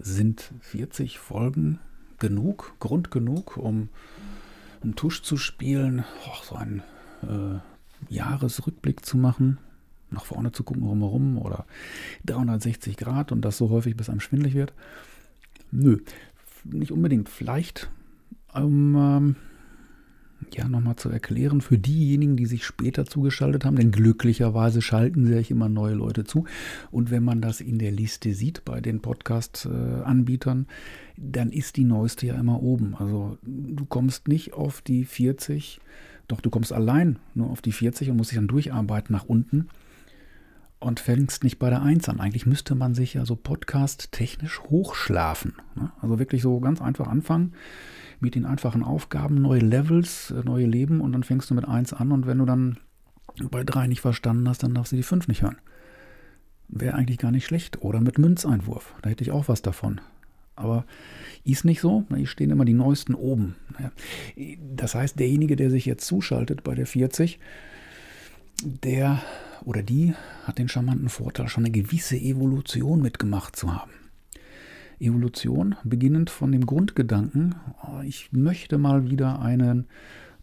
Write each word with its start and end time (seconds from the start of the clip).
sind 0.00 0.52
40 0.60 1.18
Folgen 1.18 1.78
genug, 2.18 2.74
Grund 2.80 3.10
genug, 3.10 3.56
um 3.56 3.88
einen 4.82 4.96
Tusch 4.96 5.22
zu 5.22 5.36
spielen, 5.36 6.04
oh, 6.26 6.44
so 6.44 6.54
einen 6.56 6.82
äh, 7.22 7.58
Jahresrückblick 8.12 9.04
zu 9.04 9.16
machen, 9.16 9.58
nach 10.10 10.24
vorne 10.24 10.52
zu 10.52 10.64
gucken, 10.64 10.82
rumherum 10.82 11.38
oder 11.38 11.66
360 12.26 12.96
Grad 12.96 13.32
und 13.32 13.42
das 13.42 13.58
so 13.58 13.70
häufig, 13.70 13.96
bis 13.96 14.08
einem 14.08 14.20
schwindlig 14.20 14.54
wird? 14.54 14.72
Nö, 15.70 15.98
nicht 16.64 16.92
unbedingt. 16.92 17.28
Vielleicht 17.28 17.90
um 18.52 18.96
ähm, 18.96 19.36
ja 20.54 20.68
nochmal 20.68 20.96
zu 20.96 21.08
erklären 21.08 21.60
für 21.60 21.78
diejenigen, 21.78 22.36
die 22.36 22.46
sich 22.46 22.64
später 22.64 23.06
zugeschaltet 23.06 23.64
haben, 23.64 23.76
denn 23.76 23.90
glücklicherweise 23.90 24.82
schalten 24.82 25.26
sich 25.26 25.50
immer 25.50 25.68
neue 25.68 25.94
Leute 25.94 26.24
zu. 26.24 26.44
Und 26.90 27.10
wenn 27.10 27.24
man 27.24 27.40
das 27.40 27.60
in 27.60 27.78
der 27.78 27.92
Liste 27.92 28.34
sieht 28.34 28.64
bei 28.64 28.80
den 28.80 29.00
Podcast-Anbietern, 29.00 30.66
dann 31.16 31.50
ist 31.50 31.76
die 31.76 31.84
neueste 31.84 32.26
ja 32.26 32.34
immer 32.34 32.62
oben. 32.62 32.94
Also 32.96 33.38
du 33.42 33.84
kommst 33.84 34.28
nicht 34.28 34.54
auf 34.54 34.80
die 34.82 35.04
40, 35.04 35.80
doch 36.28 36.40
du 36.40 36.50
kommst 36.50 36.72
allein 36.72 37.18
nur 37.34 37.50
auf 37.50 37.62
die 37.62 37.72
40 37.72 38.10
und 38.10 38.16
musst 38.16 38.30
dich 38.30 38.38
dann 38.38 38.48
durcharbeiten 38.48 39.12
nach 39.12 39.24
unten 39.24 39.68
und 40.80 40.98
fängst 40.98 41.44
nicht 41.44 41.58
bei 41.58 41.70
der 41.70 41.82
1 41.82 42.08
an. 42.08 42.20
Eigentlich 42.20 42.46
müsste 42.46 42.74
man 42.74 42.94
sich 42.94 43.14
ja 43.14 43.24
so 43.24 43.36
podcast-technisch 43.36 44.62
hochschlafen. 44.62 45.54
Ne? 45.76 45.92
Also 46.00 46.18
wirklich 46.18 46.42
so 46.42 46.58
ganz 46.60 46.80
einfach 46.80 47.06
anfangen 47.06 47.52
mit 48.18 48.34
den 48.34 48.46
einfachen 48.46 48.82
Aufgaben, 48.82 49.40
neue 49.40 49.60
Levels, 49.60 50.30
äh, 50.30 50.42
neue 50.44 50.66
Leben 50.66 51.00
und 51.00 51.12
dann 51.12 51.22
fängst 51.22 51.50
du 51.50 51.54
mit 51.54 51.68
1 51.68 51.92
an 51.92 52.12
und 52.12 52.26
wenn 52.26 52.38
du 52.38 52.46
dann 52.46 52.78
bei 53.50 53.62
3 53.62 53.86
nicht 53.86 54.00
verstanden 54.00 54.48
hast, 54.48 54.62
dann 54.62 54.74
darfst 54.74 54.92
du 54.92 54.96
die 54.96 55.02
5 55.02 55.28
nicht 55.28 55.42
hören. 55.42 55.58
Wäre 56.68 56.94
eigentlich 56.94 57.18
gar 57.18 57.30
nicht 57.30 57.46
schlecht. 57.46 57.82
Oder 57.82 58.00
mit 58.00 58.18
Münzeinwurf, 58.18 58.94
da 59.02 59.10
hätte 59.10 59.24
ich 59.24 59.30
auch 59.30 59.48
was 59.48 59.62
davon. 59.62 60.00
Aber 60.56 60.84
ist 61.44 61.64
nicht 61.64 61.80
so, 61.80 62.04
hier 62.14 62.26
stehen 62.26 62.50
immer 62.50 62.64
die 62.64 62.74
neuesten 62.74 63.14
oben. 63.14 63.56
Das 64.76 64.94
heißt, 64.94 65.18
derjenige, 65.18 65.56
der 65.56 65.70
sich 65.70 65.86
jetzt 65.86 66.06
zuschaltet 66.06 66.62
bei 66.62 66.74
der 66.74 66.86
40, 66.86 67.38
der 68.62 69.22
oder 69.64 69.82
die 69.82 70.14
hat 70.44 70.58
den 70.58 70.68
charmanten 70.68 71.08
Vorteil, 71.08 71.48
schon 71.48 71.64
eine 71.64 71.72
gewisse 71.72 72.16
Evolution 72.16 73.02
mitgemacht 73.02 73.56
zu 73.56 73.74
haben. 73.74 73.92
Evolution, 74.98 75.76
beginnend 75.82 76.30
von 76.30 76.52
dem 76.52 76.66
Grundgedanken, 76.66 77.54
oh, 77.82 78.00
ich 78.02 78.32
möchte 78.32 78.78
mal 78.78 79.10
wieder 79.10 79.40
einen 79.40 79.86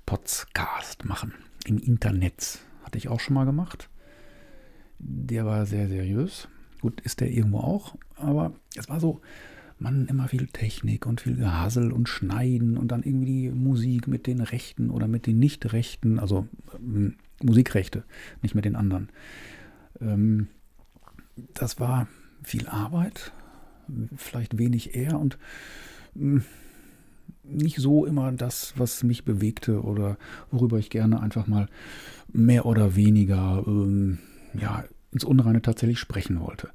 Podcast 0.05 1.05
machen 1.05 1.33
im 1.65 1.77
Internet. 1.77 2.59
Hatte 2.83 2.97
ich 2.97 3.07
auch 3.07 3.19
schon 3.19 3.35
mal 3.35 3.45
gemacht. 3.45 3.89
Der 4.99 5.45
war 5.45 5.65
sehr 5.65 5.87
seriös. 5.87 6.47
Gut, 6.81 7.01
ist 7.01 7.21
der 7.21 7.31
irgendwo 7.31 7.59
auch, 7.59 7.95
aber 8.15 8.53
es 8.75 8.89
war 8.89 8.99
so, 8.99 9.21
man 9.79 10.07
immer 10.07 10.27
viel 10.27 10.47
Technik 10.47 11.05
und 11.05 11.21
viel 11.21 11.35
Gehasel 11.35 11.91
und 11.91 12.09
Schneiden 12.09 12.77
und 12.77 12.91
dann 12.91 13.03
irgendwie 13.03 13.49
die 13.49 13.51
Musik 13.51 14.07
mit 14.07 14.25
den 14.25 14.41
Rechten 14.41 14.89
oder 14.89 15.07
mit 15.07 15.27
den 15.27 15.37
Nicht-Rechten, 15.39 16.19
also 16.19 16.47
ähm, 16.79 17.15
Musikrechte, 17.43 18.03
nicht 18.41 18.55
mit 18.55 18.65
den 18.65 18.75
anderen. 18.75 19.09
Ähm, 20.01 20.47
das 21.53 21.79
war 21.79 22.07
viel 22.43 22.67
Arbeit, 22.67 23.31
vielleicht 24.15 24.57
wenig 24.57 24.95
eher 24.95 25.19
und 25.19 25.37
hm, 26.15 26.43
nicht 27.43 27.77
so 27.77 28.05
immer 28.05 28.31
das, 28.31 28.73
was 28.77 29.03
mich 29.03 29.23
bewegte 29.23 29.81
oder 29.81 30.17
worüber 30.51 30.77
ich 30.79 30.89
gerne 30.89 31.21
einfach 31.21 31.47
mal 31.47 31.67
mehr 32.31 32.65
oder 32.65 32.95
weniger 32.95 33.63
ähm, 33.65 34.19
ja, 34.53 34.83
ins 35.11 35.23
Unreine 35.23 35.61
tatsächlich 35.61 35.99
sprechen 35.99 36.39
wollte. 36.41 36.69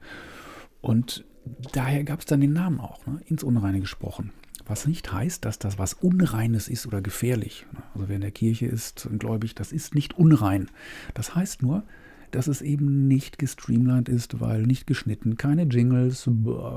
Und 0.80 1.24
daher 1.72 2.04
gab 2.04 2.20
es 2.20 2.26
dann 2.26 2.40
den 2.40 2.52
Namen 2.52 2.80
auch, 2.80 3.06
ne? 3.06 3.20
ins 3.26 3.42
Unreine 3.42 3.80
gesprochen. 3.80 4.32
Was 4.66 4.86
nicht 4.86 5.12
heißt, 5.12 5.44
dass 5.44 5.58
das 5.58 5.78
was 5.78 5.94
Unreines 5.94 6.68
ist 6.68 6.86
oder 6.86 7.00
gefährlich. 7.02 7.66
Also 7.94 8.08
wer 8.08 8.16
in 8.16 8.22
der 8.22 8.30
Kirche 8.30 8.66
ist 8.66 9.08
gläubig, 9.18 9.54
das 9.54 9.72
ist 9.72 9.94
nicht 9.94 10.14
unrein. 10.14 10.70
Das 11.14 11.34
heißt 11.34 11.62
nur, 11.62 11.84
dass 12.30 12.46
es 12.46 12.62
eben 12.62 13.08
nicht 13.08 13.38
gestreamlined 13.38 14.08
ist, 14.08 14.40
weil 14.40 14.62
nicht 14.62 14.86
geschnitten, 14.86 15.36
keine 15.36 15.64
Jingles, 15.64 16.28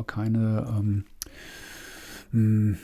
keine... 0.08 0.76
Ähm, 0.78 1.04
hm, 2.32 2.78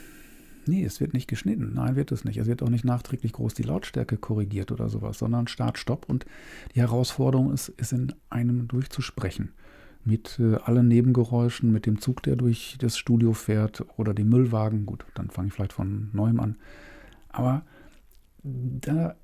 Nee, 0.66 0.84
es 0.84 1.00
wird 1.00 1.12
nicht 1.12 1.28
geschnitten. 1.28 1.72
Nein, 1.74 1.96
wird 1.96 2.12
es 2.12 2.24
nicht. 2.24 2.36
Es 2.36 2.46
wird 2.46 2.62
auch 2.62 2.68
nicht 2.68 2.84
nachträglich 2.84 3.32
groß 3.32 3.54
die 3.54 3.64
Lautstärke 3.64 4.16
korrigiert 4.16 4.70
oder 4.70 4.88
sowas, 4.88 5.18
sondern 5.18 5.48
Start, 5.48 5.78
Stopp. 5.78 6.08
Und 6.08 6.24
die 6.74 6.80
Herausforderung 6.80 7.52
ist, 7.52 7.72
es 7.78 7.92
in 7.92 8.12
einem 8.30 8.68
durchzusprechen. 8.68 9.52
Mit 10.04 10.38
äh, 10.40 10.56
allen 10.56 10.88
Nebengeräuschen, 10.88 11.72
mit 11.72 11.86
dem 11.86 12.00
Zug, 12.00 12.22
der 12.22 12.36
durch 12.36 12.76
das 12.80 12.98
Studio 12.98 13.32
fährt 13.32 13.84
oder 13.96 14.14
dem 14.14 14.28
Müllwagen. 14.28 14.86
Gut, 14.86 15.04
dann 15.14 15.30
fange 15.30 15.48
ich 15.48 15.54
vielleicht 15.54 15.72
von 15.72 16.10
neuem 16.12 16.40
an. 16.40 16.56
Aber 17.28 17.62
da 18.42 19.16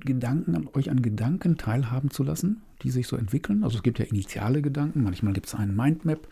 Gedanken 0.00 0.56
an 0.56 0.68
euch 0.72 0.90
an 0.90 1.02
Gedanken 1.02 1.58
teilhaben 1.58 2.10
zu 2.10 2.22
lassen, 2.22 2.62
die 2.82 2.90
sich 2.90 3.06
so 3.06 3.16
entwickeln. 3.16 3.62
Also 3.62 3.76
es 3.76 3.82
gibt 3.82 3.98
ja 3.98 4.06
initiale 4.06 4.62
Gedanken, 4.62 5.02
manchmal 5.02 5.34
gibt 5.34 5.46
es 5.46 5.54
einen 5.54 5.76
Mindmap, 5.76 6.28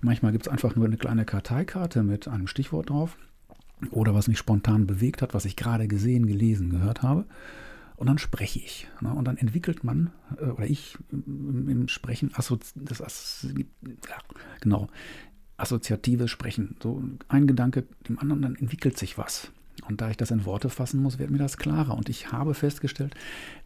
manchmal 0.00 0.32
gibt 0.32 0.46
es 0.46 0.52
einfach 0.52 0.74
nur 0.74 0.86
eine 0.86 0.96
kleine 0.96 1.24
Karteikarte 1.24 2.02
mit 2.02 2.28
einem 2.28 2.46
Stichwort 2.46 2.90
drauf 2.90 3.18
oder 3.90 4.14
was 4.14 4.28
mich 4.28 4.38
spontan 4.38 4.86
bewegt 4.86 5.20
hat, 5.20 5.34
was 5.34 5.44
ich 5.44 5.56
gerade 5.56 5.86
gesehen, 5.86 6.26
gelesen, 6.26 6.70
gehört 6.70 7.02
habe. 7.02 7.26
Und 7.96 8.08
dann 8.08 8.18
spreche 8.18 8.58
ich. 8.58 8.88
Ne? 9.00 9.12
Und 9.12 9.26
dann 9.26 9.36
entwickelt 9.36 9.84
man, 9.84 10.10
äh, 10.38 10.46
oder 10.46 10.66
ich 10.66 10.98
im 11.10 11.88
Sprechen, 11.88 12.30
Assozi 12.34 12.72
das 12.74 13.46
ja, 14.08 14.18
genau, 14.60 14.88
assoziatives 15.56 16.30
Sprechen. 16.30 16.76
So 16.82 17.02
ein 17.28 17.46
Gedanke 17.46 17.84
dem 18.08 18.18
anderen, 18.18 18.42
dann 18.42 18.56
entwickelt 18.56 18.98
sich 18.98 19.16
was. 19.16 19.50
Und 19.88 20.00
da 20.00 20.10
ich 20.10 20.16
das 20.16 20.30
in 20.30 20.44
Worte 20.44 20.70
fassen 20.70 21.02
muss, 21.02 21.18
wird 21.18 21.30
mir 21.30 21.38
das 21.38 21.56
klarer. 21.56 21.96
Und 21.96 22.08
ich 22.08 22.32
habe 22.32 22.54
festgestellt, 22.54 23.14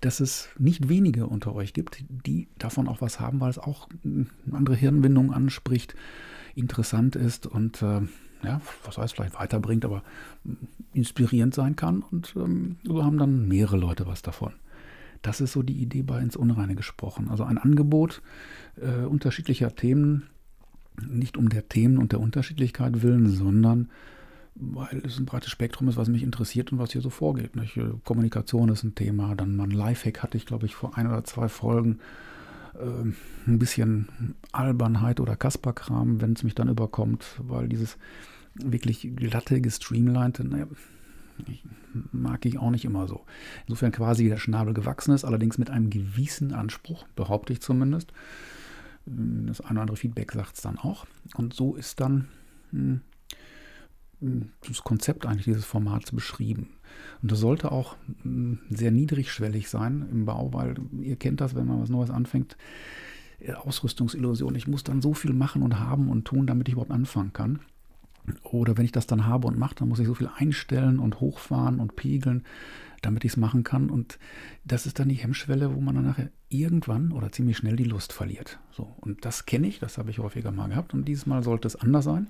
dass 0.01 0.21
es 0.21 0.49
nicht 0.59 0.89
wenige 0.89 1.27
unter 1.27 1.55
euch 1.55 1.73
gibt, 1.73 2.03
die 2.09 2.49
davon 2.59 2.89
auch 2.89 3.01
was 3.01 3.21
haben, 3.21 3.41
weil 3.41 3.51
es 3.51 3.59
auch 3.59 3.89
andere 4.51 4.75
Hirnbindungen 4.75 5.33
anspricht, 5.33 5.95
interessant 6.55 7.15
ist 7.15 7.47
und 7.47 7.83
äh, 7.83 8.01
ja, 8.43 8.61
was 8.85 8.99
heißt 8.99 9.15
vielleicht 9.15 9.39
weiterbringt, 9.39 9.85
aber 9.85 10.03
inspirierend 10.93 11.55
sein 11.55 11.77
kann. 11.77 12.03
Und 12.03 12.35
ähm, 12.37 12.77
so 12.85 13.05
haben 13.05 13.19
dann 13.19 13.49
mehrere 13.49 13.77
Leute 13.77 14.07
was 14.07 14.23
davon. 14.23 14.53
Das 15.23 15.41
ist 15.41 15.53
so 15.53 15.63
die 15.63 15.81
Idee 15.81 16.03
bei 16.03 16.21
ins 16.21 16.37
Unreine 16.37 16.75
gesprochen. 16.75 17.29
Also 17.29 17.45
ein 17.45 17.59
Angebot 17.59 18.23
äh, 18.81 19.05
unterschiedlicher 19.05 19.75
Themen, 19.75 20.29
nicht 21.09 21.37
um 21.37 21.49
der 21.49 21.69
Themen 21.69 21.99
und 21.99 22.13
der 22.13 22.21
Unterschiedlichkeit 22.21 23.03
willen, 23.03 23.29
sondern 23.29 23.89
weil 24.55 25.03
es 25.05 25.19
ein 25.19 25.27
breites 25.27 25.51
Spektrum 25.51 25.89
ist, 25.89 25.97
was 25.97 26.09
mich 26.09 26.23
interessiert 26.23 26.73
und 26.73 26.79
was 26.79 26.93
hier 26.93 27.01
so 27.01 27.11
vorgeht. 27.11 27.57
Nicht? 27.57 27.77
Äh, 27.77 27.91
Kommunikation 28.05 28.69
ist 28.69 28.85
ein 28.85 28.95
Thema, 28.95 29.35
dann 29.35 29.57
mal 29.57 29.65
ein 29.65 29.71
Lifehack 29.71 30.23
hatte 30.23 30.37
ich, 30.37 30.47
glaube 30.47 30.67
ich, 30.67 30.75
vor 30.75 30.97
ein 30.97 31.07
oder 31.07 31.25
zwei 31.25 31.49
Folgen. 31.49 31.99
Äh, 32.75 33.13
ein 33.47 33.59
bisschen 33.59 34.37
Albernheit 34.53 35.21
oder 35.21 35.37
Kasperkram, 35.37 36.21
wenn 36.21 36.33
es 36.33 36.43
mich 36.43 36.55
dann 36.55 36.69
überkommt, 36.69 37.25
weil 37.39 37.69
dieses 37.69 37.97
wirklich 38.55 39.09
glatte, 39.17 39.61
gestreamlinete, 39.61 40.45
naja, 40.45 40.67
mag 42.13 42.45
ich 42.45 42.59
auch 42.59 42.71
nicht 42.71 42.85
immer 42.85 43.07
so. 43.07 43.25
Insofern 43.67 43.93
quasi 43.93 44.29
der 44.29 44.39
Schnabel 44.39 44.75
gewachsen 44.75 45.15
ist, 45.15 45.25
allerdings 45.25 45.59
mit 45.59 45.71
einem 45.71 45.91
gewissen 45.91 46.53
Anspruch, 46.53 47.07
behaupte 47.17 47.53
ich 47.53 47.61
zumindest. 47.61 48.13
Das 49.07 49.61
eine 49.61 49.73
oder 49.73 49.81
andere 49.83 49.97
Feedback 49.97 50.33
sagt 50.33 50.57
es 50.57 50.63
dann 50.63 50.79
auch. 50.79 51.07
Und 51.35 51.55
so 51.55 51.77
ist 51.77 52.01
dann 52.01 52.29
hm, 52.71 53.01
das 54.67 54.83
Konzept 54.83 55.27
eigentlich 55.27 55.45
dieses 55.45 55.65
Formats 55.65 56.13
beschrieben. 56.13 56.71
Und 57.23 57.33
das 57.33 57.41
sollte 57.41 57.73
auch 57.73 57.97
hm, 58.23 58.59
sehr 58.71 58.91
niedrigschwellig 58.91 59.69
sein 59.69 60.07
im 60.11 60.25
Bau, 60.25 60.53
weil 60.53 60.77
ihr 61.01 61.17
kennt 61.17 61.41
das, 61.41 61.55
wenn 61.55 61.67
man 61.67 61.81
was 61.81 61.89
Neues 61.89 62.11
anfängt. 62.11 62.57
Äh, 63.41 63.53
Ausrüstungsillusion. 63.53 64.55
Ich 64.55 64.69
muss 64.69 64.85
dann 64.85 65.03
so 65.03 65.15
viel 65.15 65.33
machen 65.33 65.63
und 65.63 65.79
haben 65.79 66.09
und 66.09 66.25
tun, 66.25 66.47
damit 66.47 66.69
ich 66.69 66.73
überhaupt 66.73 66.91
anfangen 66.91 67.33
kann. 67.33 67.61
Oder 68.43 68.77
wenn 68.77 68.85
ich 68.85 68.93
das 68.93 69.07
dann 69.07 69.27
habe 69.27 69.47
und 69.47 69.59
mache, 69.59 69.77
dann 69.77 69.89
muss 69.89 70.01
ich 70.01 70.07
so 70.07 70.15
viel 70.15 70.29
einstellen 70.37 70.99
und 70.99 71.21
hochfahren 71.21 71.81
und 71.81 71.97
pegeln, 71.97 72.45
damit 73.01 73.25
ich 73.25 73.33
es 73.33 73.37
machen 73.37 73.65
kann. 73.65 73.91
Und 73.91 74.19
das 74.65 74.87
ist 74.87 74.99
dann 74.99 75.09
die 75.09 75.15
Hemmschwelle, 75.15 75.75
wo 75.75 75.81
man 75.81 75.95
dann 75.95 76.05
nachher 76.05 76.31
irgendwann 76.49 77.13
oder 77.13 77.33
ziemlich 77.33 77.57
schnell 77.57 77.77
die 77.77 77.85
Lust 77.85 78.13
verliert. 78.13 78.59
So, 78.71 78.95
und 79.01 79.25
das 79.25 79.47
kenne 79.47 79.67
ich, 79.67 79.79
das 79.79 79.99
habe 79.99 80.11
ich 80.11 80.19
häufiger 80.19 80.53
mal 80.53 80.69
gehabt. 80.69 80.93
Und 80.93 81.07
dieses 81.07 81.27
Mal 81.27 81.43
sollte 81.43 81.69
es 81.69 81.77
anders 81.77 82.05
sein. 82.05 82.29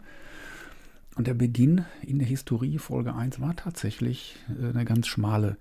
Und 1.18 1.26
der 1.26 1.34
Beginn 1.34 1.84
in 2.00 2.20
der 2.20 2.28
Historie, 2.28 2.78
Folge 2.78 3.12
1, 3.12 3.40
war 3.40 3.56
tatsächlich 3.56 4.36
äh, 4.48 4.68
eine 4.68 4.84
ganz 4.84 5.08
schmale 5.08 5.56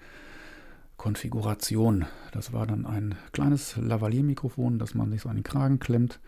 Konfiguration. 0.98 2.06
Das 2.32 2.54
war 2.54 2.68
dann 2.68 2.86
ein 2.86 3.16
kleines 3.32 3.76
Lavalier-Mikrofon, 3.76 4.78
das 4.78 4.94
man 4.94 5.10
sich 5.10 5.22
so 5.22 5.30
an 5.30 5.38
den 5.38 5.44
Kragen 5.44 5.80
klemmt, 5.80 6.20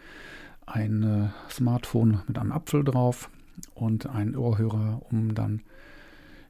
ein 0.65 1.03
äh, 1.03 1.51
Smartphone 1.51 2.21
mit 2.27 2.39
einem 2.39 2.51
Apfel 2.51 2.83
drauf 2.83 3.29
und 3.75 4.07
ein 4.07 4.35
Ohrhörer, 4.35 5.03
um 5.11 5.35
dann 5.35 5.61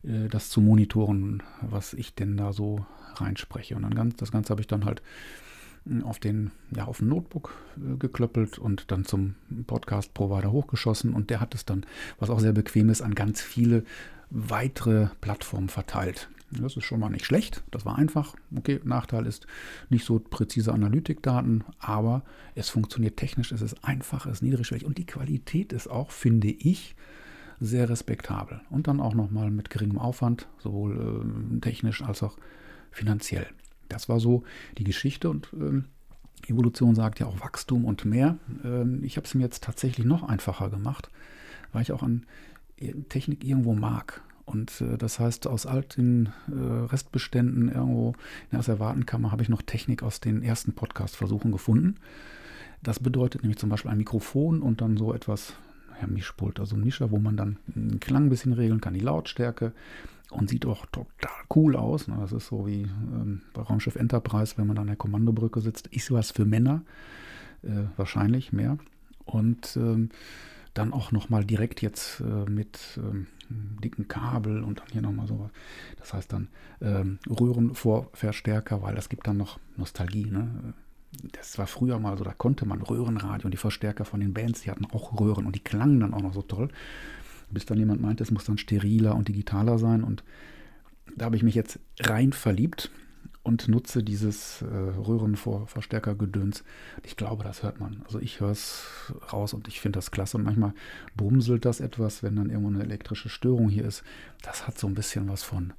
äh, 0.03 0.29
das 0.29 0.49
zu 0.49 0.61
monitoren, 0.61 1.43
was 1.59 1.93
ich 1.93 2.15
denn 2.15 2.37
da 2.37 2.53
so 2.53 2.85
reinspreche. 3.15 3.75
Und 3.75 3.81
dann 3.81 3.93
ganz, 3.93 4.15
das 4.15 4.31
Ganze 4.31 4.51
habe 4.51 4.61
ich 4.61 4.67
dann 4.67 4.85
halt 4.85 5.01
auf 6.03 6.19
den, 6.19 6.51
ja, 6.75 6.85
auf 6.85 7.01
ein 7.01 7.07
Notebook 7.07 7.53
äh, 7.77 7.97
geklöppelt 7.97 8.57
und 8.57 8.91
dann 8.91 9.05
zum 9.05 9.35
Podcast-Provider 9.67 10.51
hochgeschossen 10.51 11.13
und 11.13 11.29
der 11.29 11.39
hat 11.39 11.55
es 11.55 11.65
dann, 11.65 11.85
was 12.19 12.29
auch 12.29 12.39
sehr 12.39 12.53
bequem 12.53 12.89
ist, 12.89 13.01
an 13.01 13.15
ganz 13.15 13.41
viele 13.41 13.83
weitere 14.29 15.07
Plattformen 15.21 15.69
verteilt. 15.69 16.29
Das 16.51 16.75
ist 16.75 16.83
schon 16.83 16.99
mal 16.99 17.09
nicht 17.09 17.25
schlecht. 17.25 17.63
Das 17.69 17.85
war 17.85 17.97
einfach. 17.97 18.35
Okay, 18.55 18.79
Nachteil 18.83 19.27
ist 19.27 19.45
nicht 19.89 20.03
so 20.03 20.19
präzise 20.19 20.73
Analytikdaten, 20.73 21.63
aber 21.79 22.23
es 22.55 22.69
funktioniert 22.69 23.17
technisch, 23.17 23.51
es 23.51 23.61
ist 23.61 23.83
einfach, 23.83 24.25
es 24.25 24.33
ist 24.33 24.41
niedrigschwellig 24.41 24.85
und 24.85 24.97
die 24.97 25.05
Qualität 25.05 25.73
ist 25.73 25.87
auch, 25.87 26.11
finde 26.11 26.47
ich, 26.49 26.95
sehr 27.59 27.89
respektabel. 27.89 28.61
Und 28.69 28.87
dann 28.87 28.99
auch 28.99 29.13
nochmal 29.13 29.51
mit 29.51 29.69
geringem 29.69 29.99
Aufwand, 29.99 30.47
sowohl 30.57 31.53
äh, 31.55 31.59
technisch 31.59 32.01
als 32.01 32.23
auch 32.23 32.37
finanziell. 32.91 33.47
Das 33.89 34.09
war 34.09 34.19
so 34.19 34.43
die 34.77 34.83
Geschichte 34.83 35.29
und 35.29 35.49
äh, 35.53 35.81
Evolution 36.49 36.95
sagt 36.95 37.19
ja 37.19 37.27
auch 37.27 37.41
Wachstum 37.41 37.85
und 37.85 38.05
mehr. 38.05 38.37
Ähm, 38.63 39.03
ich 39.03 39.17
habe 39.17 39.25
es 39.25 39.35
mir 39.35 39.43
jetzt 39.43 39.63
tatsächlich 39.63 40.05
noch 40.05 40.23
einfacher 40.23 40.69
gemacht, 40.69 41.09
weil 41.71 41.81
ich 41.81 41.91
auch 41.91 42.03
an 42.03 42.25
äh, 42.77 42.93
Technik 43.09 43.43
irgendwo 43.43 43.73
mag. 43.73 44.21
Und 44.45 44.81
äh, 44.81 44.97
das 44.97 45.19
heißt, 45.19 45.47
aus 45.47 45.65
alten 45.65 46.27
äh, 46.47 46.53
Restbeständen 46.55 47.69
irgendwo 47.69 48.09
in 48.09 48.51
der 48.51 48.59
Asservatenkammer 48.59 49.31
habe 49.31 49.43
ich 49.43 49.49
noch 49.49 49.61
Technik 49.61 50.01
aus 50.03 50.21
den 50.21 50.41
ersten 50.41 50.73
Podcast-Versuchen 50.73 51.51
gefunden. 51.51 51.95
Das 52.81 52.99
bedeutet 52.99 53.41
nämlich 53.41 53.59
zum 53.59 53.69
Beispiel 53.69 53.91
ein 53.91 53.97
Mikrofon 53.97 54.61
und 54.61 54.81
dann 54.81 54.97
so 54.97 55.13
etwas, 55.13 55.53
ja, 56.01 56.07
Mischpult, 56.07 56.59
also 56.59 56.75
ein 56.75 56.83
Mischer, 56.83 57.11
wo 57.11 57.19
man 57.19 57.35
dann 57.35 57.57
den 57.67 57.99
Klang 57.99 58.25
ein 58.25 58.29
bisschen 58.29 58.53
regeln 58.53 58.79
kann, 58.79 58.93
die 58.93 59.01
Lautstärke 59.01 59.73
und 60.31 60.49
sieht 60.49 60.65
auch 60.65 60.85
total 60.87 61.31
cool 61.55 61.75
aus. 61.75 62.07
Ne? 62.07 62.17
Das 62.19 62.31
ist 62.31 62.47
so 62.47 62.67
wie 62.67 62.83
ähm, 62.83 63.41
bei 63.53 63.61
Raumschiff 63.61 63.95
Enterprise, 63.95 64.55
wenn 64.57 64.67
man 64.67 64.77
an 64.77 64.87
der 64.87 64.95
Kommandobrücke 64.95 65.61
sitzt. 65.61 65.87
Ist 65.87 66.11
was 66.11 66.31
für 66.31 66.45
Männer, 66.45 66.83
äh, 67.63 67.85
wahrscheinlich 67.97 68.53
mehr. 68.53 68.77
Und 69.25 69.75
ähm, 69.75 70.09
dann 70.73 70.93
auch 70.93 71.11
nochmal 71.11 71.45
direkt 71.45 71.81
jetzt 71.81 72.21
äh, 72.21 72.49
mit 72.49 72.79
ähm, 72.97 73.27
dicken 73.83 74.07
Kabel 74.07 74.63
und 74.63 74.79
dann 74.79 74.87
hier 74.91 75.01
nochmal 75.01 75.27
sowas. 75.27 75.51
Das 75.97 76.13
heißt 76.13 76.31
dann 76.31 76.47
ähm, 76.81 77.19
Röhrenvorverstärker, 77.27 78.81
weil 78.81 78.95
das 78.95 79.09
gibt 79.09 79.27
dann 79.27 79.37
noch 79.37 79.59
Nostalgie. 79.77 80.25
Ne? 80.25 80.73
Das 81.31 81.57
war 81.57 81.65
früher 81.65 81.99
mal 81.99 82.17
so, 82.17 82.23
da 82.23 82.33
konnte 82.33 82.67
man 82.67 82.81
Röhrenradio 82.81 83.45
und 83.45 83.51
die 83.51 83.57
Verstärker 83.57 84.05
von 84.05 84.19
den 84.19 84.33
Bands, 84.33 84.61
die 84.61 84.71
hatten 84.71 84.85
auch 84.85 85.19
Röhren 85.19 85.47
und 85.47 85.55
die 85.55 85.63
klangen 85.63 85.99
dann 85.99 86.13
auch 86.13 86.21
noch 86.21 86.33
so 86.33 86.43
toll. 86.43 86.69
Bis 87.51 87.65
dann 87.65 87.77
jemand 87.77 88.01
meinte, 88.01 88.23
es 88.23 88.31
muss 88.31 88.45
dann 88.45 88.57
steriler 88.57 89.15
und 89.15 89.27
digitaler 89.27 89.79
sein 89.79 90.03
und 90.03 90.23
da 91.15 91.25
habe 91.25 91.35
ich 91.35 91.43
mich 91.43 91.55
jetzt 91.55 91.79
rein 91.99 92.33
verliebt 92.33 92.91
und 93.43 93.67
nutze 93.67 94.03
dieses 94.03 94.61
äh, 94.61 94.65
Röhrenverstärkergedöns. 94.65 96.63
Ich 97.03 97.15
glaube, 97.15 97.43
das 97.43 97.63
hört 97.63 97.79
man. 97.79 98.03
Also 98.05 98.19
ich 98.19 98.39
höre 98.39 98.51
es 98.51 99.11
raus 99.31 99.53
und 99.53 99.67
ich 99.67 99.79
finde 99.81 99.97
das 99.97 100.11
klasse. 100.11 100.37
Und 100.37 100.43
manchmal 100.43 100.73
brumselt 101.15 101.65
das 101.65 101.79
etwas, 101.79 102.21
wenn 102.21 102.35
dann 102.35 102.49
irgendwo 102.49 102.69
eine 102.69 102.83
elektrische 102.83 103.29
Störung 103.29 103.69
hier 103.69 103.85
ist. 103.85 104.03
Das 104.41 104.67
hat 104.67 104.77
so 104.77 104.87
ein 104.87 104.93
bisschen 104.93 105.27
was 105.29 105.43
von, 105.43 105.73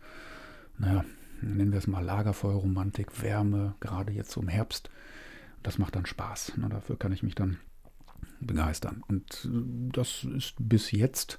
naja, 0.78 1.05
nennen 1.43 1.72
wir 1.72 1.78
es 1.78 1.87
mal 1.87 2.05
Lagerfeuerromantik, 2.05 3.22
Wärme, 3.22 3.75
gerade 3.81 4.12
jetzt 4.12 4.32
so 4.32 4.40
im 4.40 4.49
Herbst. 4.49 4.90
Das 5.62 5.78
macht 5.78 5.94
dann 5.94 6.06
Spaß. 6.06 6.55
Na, 6.56 6.69
dafür 6.69 6.99
kann 6.99 7.12
ich 7.12 7.22
mich 7.22 7.34
dann 7.34 7.58
begeistern. 8.41 9.03
Und 9.09 9.45
äh, 9.45 9.91
das 9.93 10.25
ist 10.25 10.55
bis 10.59 10.91
jetzt 10.93 11.39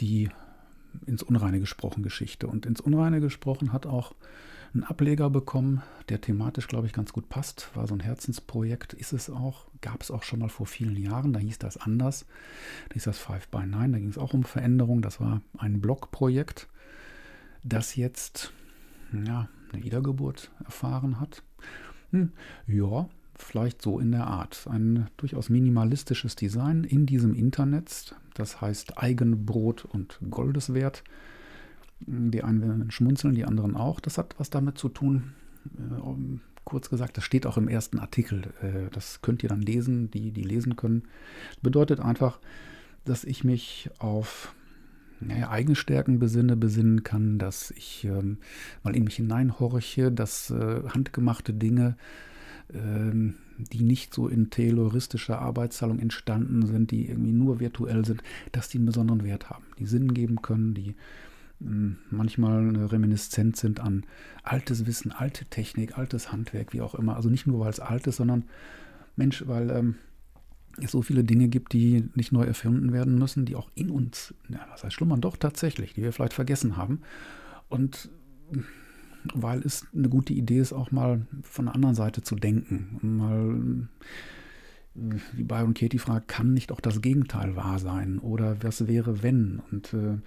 die 0.00 0.30
ins 1.06 1.22
Unreine 1.22 1.60
gesprochen 1.60 2.02
Geschichte. 2.02 2.46
Und 2.46 2.66
ins 2.66 2.80
Unreine 2.80 3.20
gesprochen 3.20 3.72
hat 3.72 3.86
auch 3.86 4.14
einen 4.74 4.84
Ableger 4.84 5.28
bekommen, 5.28 5.82
der 6.08 6.20
thematisch, 6.20 6.66
glaube 6.66 6.86
ich, 6.86 6.92
ganz 6.92 7.12
gut 7.12 7.28
passt. 7.28 7.70
War 7.74 7.86
so 7.86 7.94
ein 7.94 8.00
Herzensprojekt, 8.00 8.94
ist 8.94 9.12
es 9.12 9.28
auch. 9.28 9.66
Gab 9.80 10.02
es 10.02 10.10
auch 10.10 10.22
schon 10.22 10.38
mal 10.40 10.48
vor 10.48 10.66
vielen 10.66 10.96
Jahren, 10.96 11.32
da 11.32 11.40
hieß 11.40 11.58
das 11.58 11.76
anders. 11.76 12.26
Da 12.88 12.94
hieß 12.94 13.04
das 13.04 13.18
Five 13.18 13.48
by 13.48 13.66
Nine, 13.66 13.90
da 13.90 13.98
ging 13.98 14.08
es 14.08 14.18
auch 14.18 14.32
um 14.32 14.44
Veränderung. 14.44 15.02
Das 15.02 15.20
war 15.20 15.42
ein 15.58 15.80
Blogprojekt, 15.80 16.68
das 17.62 17.96
jetzt 17.96 18.52
ja, 19.12 19.48
eine 19.72 19.84
Wiedergeburt 19.84 20.50
erfahren 20.64 21.20
hat. 21.20 21.42
Hm, 22.10 22.32
ja, 22.66 23.08
vielleicht 23.36 23.82
so 23.82 23.98
in 23.98 24.12
der 24.12 24.26
Art. 24.26 24.66
Ein 24.70 25.08
durchaus 25.16 25.48
minimalistisches 25.48 26.36
Design 26.36 26.84
in 26.84 27.06
diesem 27.06 27.34
Internet, 27.34 28.14
das 28.34 28.60
heißt 28.60 28.98
Eigenbrot 28.98 29.84
und 29.84 30.18
Goldeswert. 30.30 31.04
Die 32.00 32.42
einen 32.42 32.90
schmunzeln, 32.90 33.34
die 33.34 33.44
anderen 33.44 33.76
auch. 33.76 34.00
Das 34.00 34.18
hat 34.18 34.34
was 34.38 34.50
damit 34.50 34.76
zu 34.76 34.88
tun, 34.88 35.34
äh, 35.66 36.38
kurz 36.64 36.90
gesagt, 36.90 37.16
das 37.16 37.24
steht 37.24 37.46
auch 37.46 37.56
im 37.56 37.68
ersten 37.68 37.98
Artikel. 37.98 38.42
Äh, 38.60 38.90
das 38.90 39.22
könnt 39.22 39.42
ihr 39.42 39.48
dann 39.48 39.62
lesen, 39.62 40.10
die, 40.10 40.32
die 40.32 40.42
lesen 40.42 40.76
können. 40.76 41.04
Bedeutet 41.62 42.00
einfach, 42.00 42.40
dass 43.04 43.24
ich 43.24 43.44
mich 43.44 43.90
auf 43.98 44.54
naja, 45.20 45.50
eigene 45.50 45.76
Stärken 45.76 46.18
besinne, 46.18 46.56
besinnen 46.56 47.04
kann, 47.04 47.38
dass 47.38 47.70
ich 47.72 48.04
ähm, 48.04 48.38
mal 48.82 48.96
in 48.96 49.04
mich 49.04 49.16
hineinhorche, 49.16 50.10
dass 50.10 50.50
äh, 50.50 50.82
handgemachte 50.88 51.52
Dinge, 51.52 51.96
ähm, 52.72 53.34
die 53.58 53.82
nicht 53.82 54.14
so 54.14 54.28
in 54.28 54.50
tayloristischer 54.50 55.38
Arbeitsteilung 55.38 55.98
entstanden 55.98 56.66
sind, 56.66 56.90
die 56.90 57.08
irgendwie 57.08 57.32
nur 57.32 57.60
virtuell 57.60 58.04
sind, 58.04 58.22
dass 58.50 58.68
die 58.68 58.78
einen 58.78 58.86
besonderen 58.86 59.24
Wert 59.24 59.50
haben, 59.50 59.64
die 59.78 59.86
Sinn 59.86 60.14
geben 60.14 60.42
können, 60.42 60.74
die 60.74 60.94
manchmal 62.10 62.74
reminiszent 62.86 63.56
sind 63.56 63.80
an 63.80 64.04
altes 64.42 64.86
Wissen, 64.86 65.12
alte 65.12 65.44
Technik, 65.44 65.96
altes 65.96 66.32
Handwerk, 66.32 66.72
wie 66.72 66.80
auch 66.80 66.94
immer. 66.94 67.16
Also 67.16 67.28
nicht 67.28 67.46
nur, 67.46 67.60
weil 67.60 67.70
es 67.70 67.80
alt 67.80 68.06
ist, 68.06 68.16
sondern 68.16 68.44
Mensch, 69.16 69.44
weil 69.46 69.70
ähm, 69.70 69.94
es 70.80 70.90
so 70.90 71.02
viele 71.02 71.24
Dinge 71.24 71.48
gibt, 71.48 71.72
die 71.72 72.08
nicht 72.14 72.32
neu 72.32 72.44
erfunden 72.44 72.92
werden 72.92 73.18
müssen, 73.18 73.44
die 73.44 73.56
auch 73.56 73.70
in 73.74 73.90
uns, 73.90 74.34
ja, 74.48 74.66
was 74.70 74.84
heißt 74.84 74.94
schlummern, 74.94 75.20
doch 75.20 75.36
tatsächlich, 75.36 75.94
die 75.94 76.02
wir 76.02 76.12
vielleicht 76.12 76.32
vergessen 76.32 76.76
haben. 76.76 77.02
Und 77.68 78.10
weil 79.34 79.60
es 79.60 79.86
eine 79.94 80.08
gute 80.08 80.32
Idee 80.32 80.58
ist, 80.58 80.72
auch 80.72 80.90
mal 80.90 81.26
von 81.42 81.66
der 81.66 81.74
anderen 81.74 81.94
Seite 81.94 82.22
zu 82.22 82.36
denken. 82.36 82.98
Mal, 83.02 83.88
wie 85.32 85.44
Byron 85.44 85.74
Katie 85.74 85.98
fragt, 85.98 86.28
kann 86.28 86.52
nicht 86.52 86.72
auch 86.72 86.80
das 86.80 87.00
Gegenteil 87.00 87.56
wahr 87.56 87.78
sein? 87.78 88.18
Oder 88.18 88.62
was 88.62 88.86
wäre, 88.86 89.22
wenn? 89.22 89.62
Und 89.70 89.94
äh, 89.94 90.18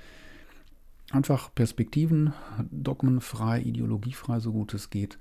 einfach 1.11 1.53
Perspektiven, 1.53 2.33
dogmenfrei, 2.71 3.61
ideologiefrei, 3.61 4.39
so 4.39 4.51
gut 4.51 4.73
es 4.73 4.89
geht. 4.89 5.17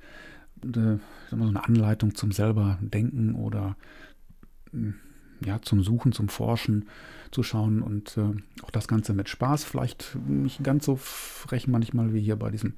Eine, 0.62 1.00
so 1.30 1.36
eine 1.36 1.64
Anleitung 1.64 2.14
zum 2.14 2.32
selber 2.32 2.78
Denken 2.80 3.34
oder 3.34 3.76
hm, 4.70 4.94
ja, 5.44 5.60
zum 5.60 5.82
Suchen, 5.82 6.12
zum 6.12 6.28
Forschen 6.28 6.86
zu 7.30 7.42
schauen 7.42 7.82
und 7.82 8.16
äh, 8.16 8.62
auch 8.62 8.70
das 8.70 8.88
Ganze 8.88 9.12
mit 9.12 9.28
Spaß. 9.28 9.64
Vielleicht 9.64 10.16
nicht 10.26 10.62
ganz 10.64 10.86
so 10.86 10.96
frech 10.96 11.66
manchmal 11.68 12.14
wie 12.14 12.20
hier 12.20 12.36
bei 12.36 12.50
diesem 12.50 12.74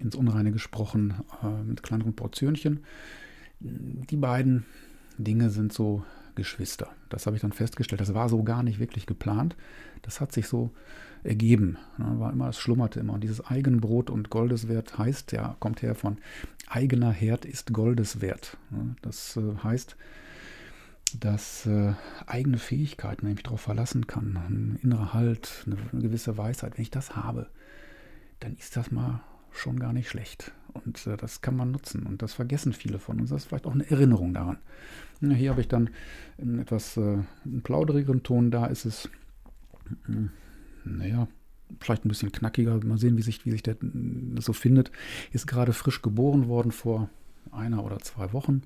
ins 0.00 0.16
Unreine 0.16 0.52
gesprochen 0.52 1.14
äh, 1.42 1.62
mit 1.62 1.82
kleineren 1.82 2.14
Portionchen. 2.14 2.80
Die 3.60 4.16
beiden 4.16 4.64
Dinge 5.18 5.50
sind 5.50 5.72
so 5.72 6.04
Geschwister. 6.34 6.88
Das 7.08 7.26
habe 7.26 7.36
ich 7.36 7.42
dann 7.42 7.52
festgestellt. 7.52 8.00
Das 8.00 8.14
war 8.14 8.28
so 8.28 8.42
gar 8.42 8.62
nicht 8.62 8.78
wirklich 8.78 9.06
geplant. 9.06 9.56
Das 10.02 10.20
hat 10.20 10.32
sich 10.32 10.48
so 10.48 10.70
ergeben. 11.22 11.76
War 11.98 12.32
immer, 12.32 12.48
es 12.48 12.58
schlummerte 12.58 13.00
immer. 13.00 13.12
Und 13.12 13.22
dieses 13.22 13.44
Eigenbrot 13.44 14.08
und 14.08 14.30
Goldeswert 14.30 14.96
heißt 14.96 15.32
ja, 15.32 15.56
kommt 15.60 15.82
her 15.82 15.94
von 15.94 16.18
eigener 16.66 17.10
Herd 17.10 17.44
ist 17.44 17.72
Goldeswert. 17.72 18.56
Das 19.02 19.36
äh, 19.36 19.56
heißt, 19.62 19.96
dass 21.18 21.66
äh, 21.66 21.94
eigene 22.26 22.58
Fähigkeiten, 22.58 23.22
wenn 23.22 23.32
ich 23.32 23.36
mich 23.36 23.44
darauf 23.44 23.60
verlassen 23.60 24.06
kann, 24.06 24.36
ein 24.36 24.78
innerer 24.82 25.12
Halt, 25.12 25.66
eine, 25.66 26.00
gewisse 26.00 26.38
Weisheit, 26.38 26.76
wenn 26.76 26.82
ich 26.82 26.90
das 26.90 27.16
habe, 27.16 27.48
dann 28.38 28.54
ist 28.56 28.76
das 28.76 28.90
mal 28.90 29.20
schon 29.52 29.78
gar 29.78 29.92
nicht 29.92 30.08
schlecht. 30.08 30.52
Und 30.72 31.06
äh, 31.06 31.16
das 31.16 31.40
kann 31.40 31.56
man 31.56 31.70
nutzen. 31.70 32.06
Und 32.06 32.22
das 32.22 32.34
vergessen 32.34 32.72
viele 32.72 32.98
von 32.98 33.20
uns. 33.20 33.30
Das 33.30 33.42
ist 33.42 33.48
vielleicht 33.48 33.66
auch 33.66 33.74
eine 33.74 33.90
Erinnerung 33.90 34.34
daran. 34.34 34.58
Ja, 35.20 35.30
hier 35.30 35.50
habe 35.50 35.60
ich 35.60 35.68
dann 35.68 35.90
einen 36.38 36.60
etwas 36.60 36.96
äh, 36.96 37.18
einen 37.44 37.62
plauderigeren 37.62 38.22
Ton. 38.22 38.50
Da 38.50 38.66
ist 38.66 38.84
es 38.84 39.08
naja, 40.84 41.28
vielleicht 41.80 42.04
ein 42.04 42.08
bisschen 42.08 42.32
knackiger. 42.32 42.82
Mal 42.84 42.98
sehen, 42.98 43.16
wie 43.16 43.22
sich, 43.22 43.44
wie 43.44 43.50
sich 43.50 43.62
der 43.62 43.76
so 44.38 44.52
findet. 44.52 44.90
Ist 45.32 45.46
gerade 45.46 45.72
frisch 45.72 46.02
geboren 46.02 46.48
worden 46.48 46.72
vor 46.72 47.08
einer 47.52 47.84
oder 47.84 47.98
zwei 47.98 48.32
Wochen. 48.32 48.62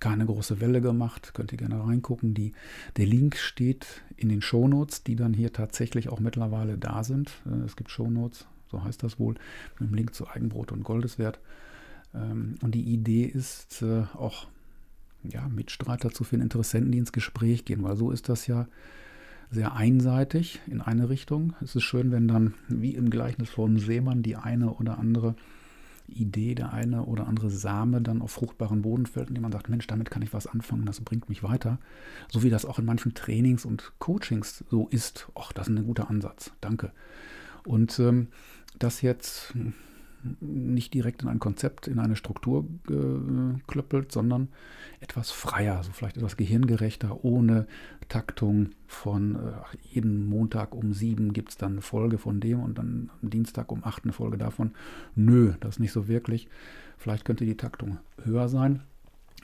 Keine 0.00 0.26
große 0.26 0.60
Welle 0.60 0.80
gemacht. 0.80 1.32
Könnt 1.34 1.52
ihr 1.52 1.58
gerne 1.58 1.84
reingucken. 1.84 2.34
Die, 2.34 2.52
der 2.96 3.06
Link 3.06 3.36
steht 3.36 4.02
in 4.16 4.28
den 4.28 4.42
Shownotes, 4.42 5.04
die 5.04 5.16
dann 5.16 5.34
hier 5.34 5.52
tatsächlich 5.52 6.08
auch 6.08 6.20
mittlerweile 6.20 6.78
da 6.78 7.04
sind. 7.04 7.30
Äh, 7.46 7.64
es 7.64 7.76
gibt 7.76 7.90
Shownotes, 7.90 8.46
so 8.70 8.82
heißt 8.82 9.02
das 9.02 9.18
wohl, 9.18 9.34
mit 9.78 9.90
dem 9.90 9.94
Link 9.94 10.14
zu 10.14 10.28
Eigenbrot 10.28 10.72
und 10.72 10.84
Goldeswert. 10.84 11.40
Ähm, 12.14 12.56
und 12.62 12.74
die 12.74 12.82
Idee 12.82 13.24
ist 13.24 13.82
äh, 13.82 14.04
auch 14.14 14.46
ja, 15.22 15.48
Mitstreiter 15.48 16.10
zu 16.10 16.24
finden, 16.24 16.44
Interessenten, 16.44 16.92
die 16.92 16.98
ins 16.98 17.12
Gespräch 17.12 17.64
gehen, 17.64 17.82
weil 17.82 17.96
so 17.96 18.10
ist 18.10 18.28
das 18.28 18.46
ja 18.46 18.66
sehr 19.50 19.74
einseitig 19.74 20.60
in 20.66 20.80
eine 20.80 21.08
Richtung. 21.08 21.54
Es 21.62 21.76
ist 21.76 21.84
schön, 21.84 22.10
wenn 22.10 22.28
dann, 22.28 22.54
wie 22.68 22.94
im 22.94 23.10
Gleichnis 23.10 23.50
von 23.50 23.78
Seemann, 23.78 24.22
die 24.22 24.36
eine 24.36 24.72
oder 24.72 24.98
andere 24.98 25.34
Idee, 26.08 26.54
der 26.54 26.72
eine 26.72 27.04
oder 27.04 27.26
andere 27.26 27.50
Same 27.50 28.02
dann 28.02 28.20
auf 28.20 28.32
fruchtbaren 28.32 28.82
Boden 28.82 29.06
fällt, 29.06 29.30
und 29.30 29.40
man 29.40 29.52
sagt, 29.52 29.68
Mensch, 29.68 29.86
damit 29.86 30.10
kann 30.10 30.22
ich 30.22 30.32
was 30.32 30.46
anfangen, 30.46 30.84
das 30.84 31.00
bringt 31.00 31.28
mich 31.28 31.42
weiter. 31.42 31.78
So 32.30 32.42
wie 32.42 32.50
das 32.50 32.66
auch 32.66 32.78
in 32.78 32.84
manchen 32.84 33.14
Trainings 33.14 33.64
und 33.64 33.92
Coachings 33.98 34.64
so 34.70 34.88
ist. 34.88 35.28
Ach, 35.34 35.52
das 35.52 35.68
ist 35.68 35.76
ein 35.76 35.86
guter 35.86 36.10
Ansatz. 36.10 36.52
Danke. 36.60 36.92
Und 37.64 37.98
ähm, 37.98 38.28
das 38.78 39.02
jetzt 39.02 39.54
nicht 40.40 40.94
direkt 40.94 41.22
in 41.22 41.28
ein 41.28 41.38
Konzept, 41.38 41.86
in 41.86 41.98
eine 41.98 42.16
Struktur 42.16 42.64
geklöppelt, 42.86 44.10
sondern 44.10 44.48
etwas 45.00 45.30
freier, 45.30 45.82
so 45.82 45.92
vielleicht 45.92 46.16
etwas 46.16 46.36
gehirngerechter, 46.36 47.24
ohne 47.24 47.66
Taktung 48.08 48.70
von 48.86 49.36
äh, 49.36 49.52
jeden 49.82 50.26
Montag 50.26 50.74
um 50.74 50.94
sieben 50.94 51.32
gibt 51.32 51.50
es 51.50 51.56
dann 51.56 51.72
eine 51.72 51.82
Folge 51.82 52.18
von 52.18 52.40
dem 52.40 52.60
und 52.60 52.78
dann 52.78 53.10
am 53.22 53.30
Dienstag 53.30 53.70
um 53.70 53.84
acht 53.84 54.04
eine 54.04 54.12
Folge 54.12 54.38
davon. 54.38 54.72
Nö, 55.14 55.54
das 55.60 55.76
ist 55.76 55.80
nicht 55.80 55.92
so 55.92 56.08
wirklich. 56.08 56.48
Vielleicht 56.96 57.24
könnte 57.24 57.44
die 57.44 57.56
Taktung 57.56 57.98
höher 58.22 58.48
sein. 58.48 58.82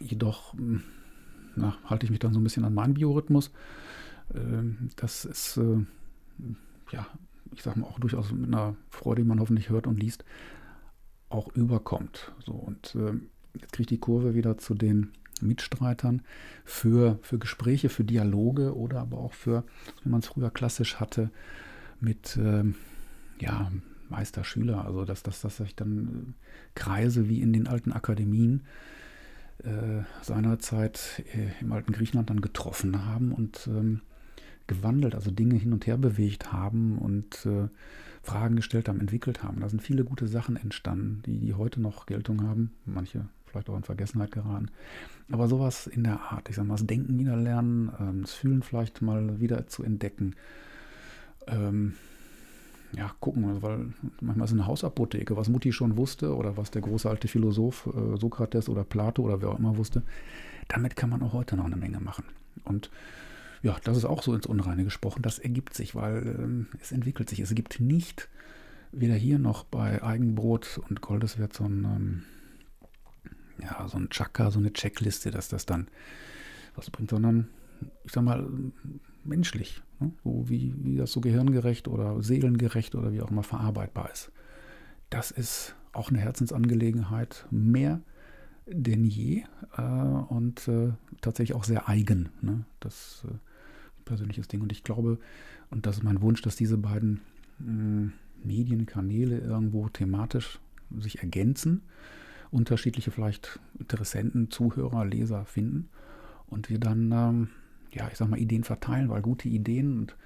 Jedoch 0.00 0.54
hm, 0.54 0.82
na, 1.56 1.76
halte 1.84 2.04
ich 2.04 2.10
mich 2.10 2.20
dann 2.20 2.32
so 2.32 2.40
ein 2.40 2.44
bisschen 2.44 2.64
an 2.64 2.74
meinen 2.74 2.94
Biorhythmus. 2.94 3.50
Ähm, 4.34 4.90
das 4.96 5.24
ist, 5.24 5.56
äh, 5.58 5.84
ja, 6.92 7.06
ich 7.52 7.62
sage 7.62 7.80
mal, 7.80 7.86
auch 7.86 7.98
durchaus 7.98 8.32
mit 8.32 8.46
einer 8.46 8.76
Freude, 8.88 9.22
die 9.22 9.28
man 9.28 9.40
hoffentlich 9.40 9.70
hört 9.70 9.86
und 9.86 10.00
liest, 10.00 10.24
auch 11.28 11.48
überkommt. 11.54 12.32
So, 12.44 12.52
und 12.52 12.94
äh, 12.94 13.12
jetzt 13.54 13.72
kriege 13.72 13.82
ich 13.82 13.86
die 13.86 13.98
Kurve 13.98 14.34
wieder 14.34 14.58
zu 14.58 14.74
den 14.74 15.12
Mitstreitern 15.40 16.22
für, 16.64 17.18
für 17.22 17.38
Gespräche, 17.38 17.88
für 17.88 18.04
Dialoge 18.04 18.76
oder 18.76 19.00
aber 19.00 19.18
auch 19.18 19.32
für, 19.32 19.64
wie 20.02 20.10
man 20.10 20.20
es 20.20 20.26
früher 20.26 20.50
klassisch 20.50 20.96
hatte, 21.00 21.30
mit 22.00 22.36
ähm, 22.36 22.74
ja, 23.40 23.70
Meister, 24.08 24.44
Schüler, 24.44 24.84
also 24.84 25.04
dass, 25.04 25.22
dass, 25.22 25.40
dass 25.40 25.58
sich 25.58 25.76
dann 25.76 26.34
äh, 26.36 26.48
Kreise 26.74 27.28
wie 27.28 27.40
in 27.40 27.52
den 27.52 27.66
alten 27.66 27.92
Akademien 27.92 28.64
äh, 29.62 30.02
seinerzeit 30.22 31.22
äh, 31.34 31.60
im 31.60 31.72
alten 31.72 31.92
Griechenland 31.92 32.30
dann 32.30 32.40
getroffen 32.40 33.06
haben 33.06 33.32
und 33.32 33.68
ähm, 33.68 34.00
gewandelt, 34.70 35.14
also 35.14 35.30
Dinge 35.30 35.56
hin 35.56 35.72
und 35.72 35.86
her 35.86 35.98
bewegt 35.98 36.52
haben 36.52 36.96
und 36.96 37.44
äh, 37.44 37.68
Fragen 38.22 38.56
gestellt 38.56 38.88
haben, 38.88 39.00
entwickelt 39.00 39.42
haben. 39.42 39.60
Da 39.60 39.68
sind 39.68 39.82
viele 39.82 40.04
gute 40.04 40.28
Sachen 40.28 40.56
entstanden, 40.56 41.22
die, 41.26 41.38
die 41.38 41.54
heute 41.54 41.80
noch 41.80 42.06
Geltung 42.06 42.46
haben. 42.46 42.70
Manche 42.86 43.26
vielleicht 43.46 43.68
auch 43.68 43.76
in 43.76 43.82
Vergessenheit 43.82 44.30
geraten. 44.30 44.68
Aber 45.32 45.48
sowas 45.48 45.88
in 45.88 46.04
der 46.04 46.20
Art, 46.20 46.48
ich 46.48 46.56
sag 46.56 46.66
mal, 46.66 46.74
das 46.74 46.86
Denken 46.86 47.18
wieder 47.18 47.36
lernen, 47.36 47.90
ähm, 47.98 48.22
das 48.22 48.32
Fühlen 48.32 48.62
vielleicht 48.62 49.02
mal 49.02 49.40
wieder 49.40 49.66
zu 49.66 49.82
entdecken. 49.82 50.36
Ähm, 51.48 51.94
ja, 52.92 53.10
gucken, 53.18 53.62
weil 53.62 53.92
manchmal 54.20 54.46
ist 54.46 54.52
eine 54.52 54.66
Hausapotheke, 54.66 55.36
was 55.36 55.48
Mutti 55.48 55.72
schon 55.72 55.96
wusste 55.96 56.34
oder 56.34 56.56
was 56.56 56.70
der 56.70 56.82
große 56.82 57.08
alte 57.08 57.26
Philosoph 57.28 57.86
äh, 57.86 58.16
Sokrates 58.18 58.68
oder 58.68 58.84
Plato 58.84 59.22
oder 59.22 59.42
wer 59.42 59.50
auch 59.50 59.58
immer 59.58 59.76
wusste, 59.76 60.02
damit 60.68 60.94
kann 60.94 61.10
man 61.10 61.22
auch 61.22 61.32
heute 61.32 61.56
noch 61.56 61.66
eine 61.66 61.76
Menge 61.76 62.00
machen. 62.00 62.24
Und 62.64 62.90
ja, 63.62 63.76
das 63.84 63.96
ist 63.96 64.04
auch 64.04 64.22
so 64.22 64.34
ins 64.34 64.46
Unreine 64.46 64.84
gesprochen. 64.84 65.22
Das 65.22 65.38
ergibt 65.38 65.74
sich, 65.74 65.94
weil 65.94 66.26
ähm, 66.26 66.66
es 66.80 66.92
entwickelt 66.92 67.28
sich. 67.28 67.40
Es 67.40 67.54
gibt 67.54 67.80
nicht, 67.80 68.28
weder 68.92 69.14
hier 69.14 69.38
noch 69.38 69.64
bei 69.64 70.02
Eigenbrot 70.02 70.80
und 70.88 71.00
Goldeswert 71.00 71.54
so 71.54 71.64
ein, 71.64 71.84
ähm, 71.84 72.22
ja, 73.62 73.86
so 73.88 73.98
ein 73.98 74.08
Chaka, 74.10 74.50
so 74.50 74.58
eine 74.58 74.72
Checkliste, 74.72 75.30
dass 75.30 75.48
das 75.48 75.66
dann 75.66 75.88
was 76.74 76.90
bringt, 76.90 77.10
sondern 77.10 77.48
ich 78.04 78.12
sag 78.12 78.24
mal, 78.24 78.48
menschlich. 79.24 79.82
Ne? 79.98 80.12
So 80.24 80.48
wie, 80.48 80.74
wie 80.78 80.96
das 80.96 81.12
so 81.12 81.20
gehirngerecht 81.20 81.88
oder 81.88 82.22
seelengerecht 82.22 82.94
oder 82.94 83.12
wie 83.12 83.20
auch 83.20 83.30
immer 83.30 83.42
verarbeitbar 83.42 84.10
ist. 84.10 84.32
Das 85.10 85.30
ist 85.30 85.74
auch 85.92 86.10
eine 86.10 86.18
Herzensangelegenheit, 86.18 87.46
mehr 87.50 88.00
denn 88.66 89.04
je 89.04 89.42
äh, 89.76 89.82
und 89.82 90.68
äh, 90.68 90.92
tatsächlich 91.20 91.56
auch 91.56 91.64
sehr 91.64 91.88
eigen. 91.88 92.28
Ne? 92.40 92.64
Das 92.78 93.24
äh, 93.28 93.34
persönliches 94.04 94.48
Ding. 94.48 94.60
Und 94.60 94.72
ich 94.72 94.84
glaube, 94.84 95.18
und 95.70 95.86
das 95.86 95.98
ist 95.98 96.02
mein 96.02 96.20
Wunsch, 96.22 96.42
dass 96.42 96.56
diese 96.56 96.78
beiden 96.78 97.20
mh, 97.58 98.12
Medienkanäle 98.44 99.38
irgendwo 99.38 99.88
thematisch 99.88 100.58
sich 100.98 101.20
ergänzen, 101.20 101.82
unterschiedliche 102.50 103.10
vielleicht 103.10 103.60
Interessenten, 103.78 104.50
Zuhörer, 104.50 105.04
Leser 105.04 105.44
finden 105.44 105.88
und 106.46 106.68
wir 106.68 106.78
dann, 106.78 107.12
ähm, 107.12 107.48
ja, 107.92 108.08
ich 108.10 108.18
sag 108.18 108.28
mal, 108.28 108.40
Ideen 108.40 108.64
verteilen, 108.64 109.08
weil 109.08 109.22
gute 109.22 109.48
Ideen 109.48 109.98
und 109.98 110.16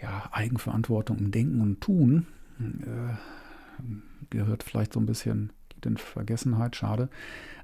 ja, 0.00 0.28
Eigenverantwortung 0.32 1.18
im 1.18 1.30
Denken 1.30 1.60
und 1.60 1.80
Tun 1.80 2.26
äh, 2.60 3.14
gehört 4.30 4.62
vielleicht 4.62 4.92
so 4.92 5.00
ein 5.00 5.06
bisschen 5.06 5.52
in 5.84 5.96
Vergessenheit, 5.96 6.76
schade. 6.76 7.08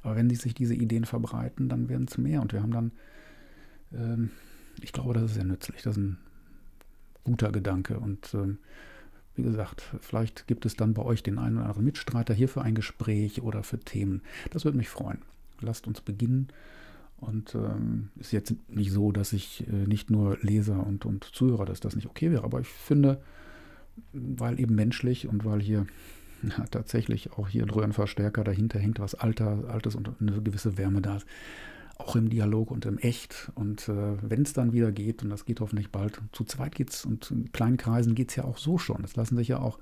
Aber 0.02 0.16
wenn 0.16 0.30
sich 0.30 0.54
diese 0.54 0.74
Ideen 0.74 1.04
verbreiten, 1.04 1.68
dann 1.68 1.88
werden 1.88 2.06
es 2.08 2.18
mehr 2.18 2.42
und 2.42 2.52
wir 2.52 2.62
haben 2.62 2.72
dann 2.72 2.92
ähm, 3.92 4.30
ich 4.82 4.92
glaube, 4.92 5.14
das 5.14 5.24
ist 5.24 5.34
sehr 5.34 5.44
nützlich. 5.44 5.82
Das 5.82 5.96
ist 5.96 6.02
ein 6.02 6.18
guter 7.24 7.52
Gedanke. 7.52 7.98
Und 7.98 8.32
ähm, 8.34 8.58
wie 9.36 9.42
gesagt, 9.42 9.82
vielleicht 10.00 10.46
gibt 10.46 10.66
es 10.66 10.76
dann 10.76 10.94
bei 10.94 11.02
euch 11.02 11.22
den 11.22 11.38
einen 11.38 11.56
oder 11.56 11.66
anderen 11.66 11.84
Mitstreiter 11.84 12.34
hier 12.34 12.48
für 12.48 12.62
ein 12.62 12.74
Gespräch 12.74 13.42
oder 13.42 13.62
für 13.62 13.78
Themen. 13.78 14.22
Das 14.50 14.64
würde 14.64 14.78
mich 14.78 14.88
freuen. 14.88 15.18
Lasst 15.60 15.86
uns 15.86 16.00
beginnen. 16.00 16.48
Und 17.20 17.54
ähm, 17.54 18.10
ist 18.16 18.32
jetzt 18.32 18.54
nicht 18.68 18.92
so, 18.92 19.10
dass 19.10 19.32
ich 19.32 19.66
äh, 19.66 19.86
nicht 19.86 20.08
nur 20.08 20.38
Leser 20.40 20.86
und, 20.86 21.04
und 21.04 21.24
Zuhörer, 21.24 21.64
dass 21.64 21.80
das 21.80 21.96
nicht 21.96 22.06
okay 22.06 22.30
wäre. 22.30 22.44
Aber 22.44 22.60
ich 22.60 22.68
finde, 22.68 23.20
weil 24.12 24.60
eben 24.60 24.74
menschlich 24.74 25.26
und 25.26 25.44
weil 25.44 25.60
hier 25.60 25.86
ja, 26.42 26.64
tatsächlich 26.70 27.32
auch 27.32 27.48
hier 27.48 27.64
ein 27.64 27.70
Röhrenverstärker 27.70 28.44
dahinter 28.44 28.78
hängt, 28.78 29.00
was 29.00 29.14
Alter, 29.14 29.64
Altes 29.68 29.96
und 29.96 30.10
eine 30.20 30.40
gewisse 30.42 30.78
Wärme 30.78 31.00
da 31.02 31.16
ist, 31.16 31.26
auch 31.98 32.14
im 32.14 32.30
Dialog 32.30 32.70
und 32.70 32.86
im 32.86 32.98
Echt. 32.98 33.50
Und 33.54 33.88
äh, 33.88 34.16
wenn 34.22 34.42
es 34.42 34.52
dann 34.52 34.72
wieder 34.72 34.92
geht, 34.92 35.22
und 35.22 35.30
das 35.30 35.44
geht 35.44 35.60
hoffentlich 35.60 35.90
bald, 35.90 36.20
zu 36.32 36.44
zweit 36.44 36.74
geht 36.74 36.90
es 36.90 37.04
und 37.04 37.30
in 37.30 37.52
kleinen 37.52 37.76
Kreisen 37.76 38.14
geht 38.14 38.30
es 38.30 38.36
ja 38.36 38.44
auch 38.44 38.56
so 38.56 38.78
schon. 38.78 39.04
Es 39.04 39.16
lassen 39.16 39.36
sich 39.36 39.48
ja 39.48 39.58
auch 39.58 39.78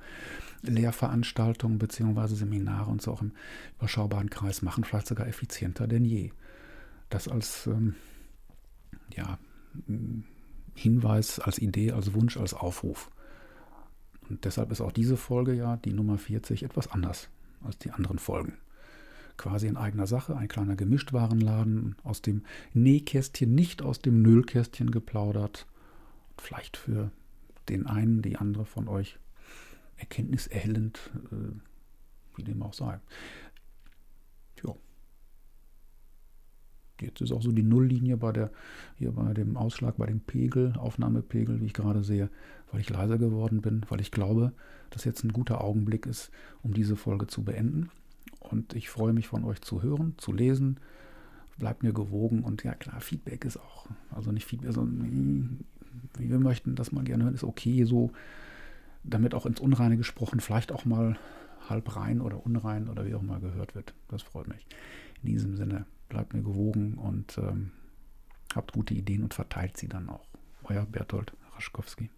Lehrveranstaltungen 0.63 1.79
bzw. 1.79 2.35
Seminare 2.35 2.91
und 2.91 3.03
so 3.03 3.13
auch 3.13 3.23
im 3.23 3.33
überschaubaren 3.79 4.31
Kreis 4.31 4.63
machen, 4.63 4.85
vielleicht 4.85 5.07
sogar 5.07 5.29
effizienter 5.29 5.87
denn 5.87 6.05
je. 6.05 6.33
Das 7.11 7.29
als 7.29 7.67
ähm, 7.67 7.95
ja, 9.15 9.39
Hinweis, 10.75 11.39
als 11.39 11.59
Idee, 11.59 11.93
als 11.93 12.15
Wunsch, 12.15 12.39
als 12.39 12.55
Aufruf. 12.55 13.11
Und 14.29 14.45
deshalb 14.45 14.73
ist 14.73 14.81
auch 14.81 14.91
diese 14.91 15.17
Folge 15.17 15.53
ja, 15.53 15.77
die 15.77 15.93
Nummer 15.93 16.19
40, 16.19 16.63
etwas 16.63 16.91
anders 16.91 17.29
als 17.63 17.79
die 17.79 17.93
anderen 17.93 18.19
Folgen 18.19 18.55
quasi 19.37 19.67
in 19.67 19.77
eigener 19.77 20.07
Sache, 20.07 20.37
ein 20.37 20.49
kleiner 20.49 20.77
Gemischtwarenladen 20.77 21.97
aus 22.03 22.23
dem 22.23 22.43
Nähkästchen, 22.73 23.55
nicht 23.55 23.83
aus 23.83 24.01
dem 24.01 24.23
Nüllkästchen 24.23 24.91
geplaudert. 24.91 25.67
Vielleicht 26.39 26.77
für 26.77 27.11
den 27.69 27.87
einen, 27.87 28.23
die 28.23 28.37
andere 28.37 28.65
von 28.65 28.89
euch 28.89 29.19
erkenntniserhellend, 29.97 31.11
äh, 31.33 32.37
wie 32.37 32.45
dem 32.45 32.63
auch 32.63 32.75
sei. 32.75 33.01
Tja. 34.57 34.75
Jetzt 37.01 37.21
ist 37.21 37.33
auch 37.33 37.43
so 37.43 37.53
die 37.53 37.63
Nulllinie 37.63 38.17
bei 38.17 38.33
der, 38.33 38.51
hier 38.97 39.13
bei 39.13 39.35
dem 39.35 39.57
Ausschlag, 39.57 39.97
bei 39.97 40.07
dem 40.07 40.21
Pegel, 40.21 40.75
Aufnahmepegel, 40.77 41.61
wie 41.61 41.67
ich 41.67 41.75
gerade 41.75 42.05
sehe, 42.05 42.31
weil 42.71 42.81
ich 42.81 42.91
leiser 42.91 43.19
geworden 43.19 43.61
bin, 43.61 43.85
weil 43.89 44.01
ich 44.01 44.11
glaube, 44.11 44.53
dass 44.91 45.05
jetzt 45.05 45.25
ein 45.25 45.33
guter 45.33 45.63
Augenblick 45.63 46.07
ist, 46.07 46.31
um 46.63 46.73
diese 46.73 46.97
Folge 46.97 47.27
zu 47.27 47.45
beenden. 47.45 47.91
Und 48.51 48.75
ich 48.75 48.89
freue 48.89 49.13
mich 49.13 49.29
von 49.29 49.45
euch 49.45 49.61
zu 49.61 49.83
hören, 49.83 50.15
zu 50.19 50.33
lesen. 50.33 50.79
Bleibt 51.59 51.83
mir 51.83 51.93
gewogen 51.93 52.43
und 52.43 52.65
ja 52.65 52.75
klar, 52.75 53.01
Feedback 53.01 53.45
ist 53.45 53.57
auch, 53.57 53.87
also 54.11 54.31
nicht 54.31 54.45
Feedback, 54.45 54.73
sondern 54.73 55.65
wie 56.19 56.29
wir 56.31 56.39
möchten 56.39 56.75
das 56.75 56.93
mal 56.93 57.05
gerne 57.05 57.25
hören, 57.25 57.35
ist 57.35 57.45
okay 57.45 57.85
so, 57.85 58.11
damit 59.05 59.35
auch 59.35 59.47
ins 59.47 59.61
Unreine 59.61 59.97
gesprochen, 59.97 60.41
vielleicht 60.41 60.73
auch 60.73 60.85
mal 60.85 61.19
halb 61.69 61.97
rein 61.97 62.21
oder 62.21 62.45
unrein 62.45 62.89
oder 62.89 63.07
wie 63.07 63.15
auch 63.15 63.23
immer 63.23 63.41
gehört 63.41 63.75
wird. 63.75 63.95
Das 64.09 64.23
freut 64.23 64.49
mich. 64.49 64.67
In 65.23 65.29
diesem 65.29 65.57
Sinne, 65.57 65.87
bleibt 66.09 66.35
mir 66.35 66.43
gewogen 66.43 66.95
und 66.95 67.39
ähm, 67.39 67.73
habt 68.55 68.73
gute 68.73 68.95
Ideen 68.95 69.23
und 69.23 69.35
verteilt 69.35 69.77
sie 69.77 69.89
dann 69.89 70.09
auch. 70.09 70.27
Euer 70.65 70.85
Bertolt 70.87 71.33
Raschkowski. 71.55 72.11